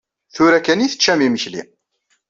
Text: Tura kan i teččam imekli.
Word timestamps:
Tura 0.33 0.59
kan 0.65 0.83
i 0.85 0.87
teččam 0.91 1.19
imekli. 1.27 1.63